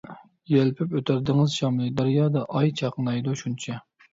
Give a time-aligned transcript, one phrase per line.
[0.51, 3.79] يەلپۈپ ئۆتەر دېڭىز شامىلى، دەريادا ئاي چاقنايدۇ شۇنچە.